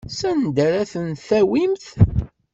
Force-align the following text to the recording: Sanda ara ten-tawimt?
Sanda 0.19 0.61
ara 0.65 0.83
ten-tawimt? 0.91 1.85